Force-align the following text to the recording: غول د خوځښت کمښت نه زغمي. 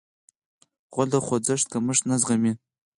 غول 0.93 1.07
د 1.11 1.15
خوځښت 1.25 1.65
کمښت 1.73 2.03
نه 2.09 2.15
زغمي. 2.21 2.53